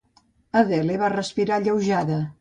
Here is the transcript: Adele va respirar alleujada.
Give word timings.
Adele 0.61 0.97
va 1.03 1.11
respirar 1.15 1.57
alleujada. 1.61 2.23